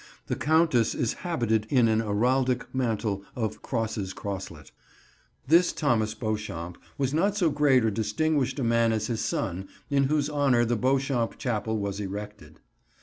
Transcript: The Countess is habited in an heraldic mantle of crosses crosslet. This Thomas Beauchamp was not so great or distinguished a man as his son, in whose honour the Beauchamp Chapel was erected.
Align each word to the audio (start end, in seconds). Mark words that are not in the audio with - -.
The 0.25 0.35
Countess 0.35 0.95
is 0.95 1.13
habited 1.21 1.67
in 1.69 1.87
an 1.87 1.99
heraldic 1.99 2.65
mantle 2.73 3.23
of 3.35 3.61
crosses 3.61 4.15
crosslet. 4.15 4.71
This 5.47 5.71
Thomas 5.71 6.15
Beauchamp 6.15 6.79
was 6.97 7.13
not 7.13 7.37
so 7.37 7.51
great 7.51 7.85
or 7.85 7.91
distinguished 7.91 8.57
a 8.57 8.63
man 8.63 8.93
as 8.93 9.05
his 9.05 9.21
son, 9.23 9.67
in 9.91 10.05
whose 10.05 10.27
honour 10.27 10.65
the 10.65 10.75
Beauchamp 10.75 11.37
Chapel 11.37 11.77
was 11.77 11.99
erected. 11.99 12.59